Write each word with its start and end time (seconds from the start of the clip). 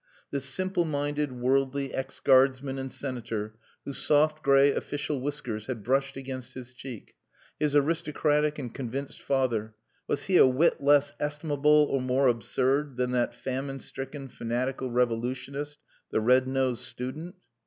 This 0.31 0.45
simpleminded, 0.47 1.31
worldly 1.31 1.93
ex 1.93 2.19
Guardsman 2.21 2.79
and 2.79 2.91
senator 2.91 3.53
whose 3.85 3.99
soft 3.99 4.41
grey 4.41 4.71
official 4.73 5.21
whiskers 5.21 5.67
had 5.67 5.83
brushed 5.83 6.17
against 6.17 6.55
his 6.55 6.73
cheek, 6.73 7.13
his 7.59 7.75
aristocratic 7.75 8.57
and 8.57 8.73
convinced 8.73 9.21
father, 9.21 9.75
was 10.07 10.23
he 10.23 10.37
a 10.37 10.47
whit 10.47 10.81
less 10.81 11.13
estimable 11.19 11.85
or 11.91 12.01
more 12.01 12.27
absurd 12.29 12.97
than 12.97 13.11
that 13.11 13.35
famine 13.35 13.79
stricken, 13.79 14.27
fanatical 14.27 14.89
revolutionist, 14.89 15.77
the 16.09 16.19
red 16.19 16.47
nosed 16.47 16.81
student? 16.81 17.35